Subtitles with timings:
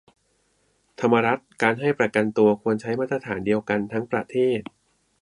[0.99, 4.61] ธรรมรัตน์: การให้ประกันตัวควรใช้มาตรฐานเดียวกันทั้งประเทศ